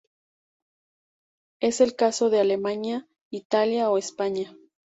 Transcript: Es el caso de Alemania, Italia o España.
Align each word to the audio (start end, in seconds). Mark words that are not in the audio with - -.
Es 1.59 1.79
el 1.79 1.95
caso 1.95 2.31
de 2.31 2.39
Alemania, 2.39 3.07
Italia 3.29 3.91
o 3.91 3.99
España. 3.99 4.57